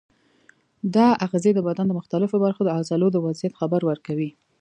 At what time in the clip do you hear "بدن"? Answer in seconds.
1.67-1.85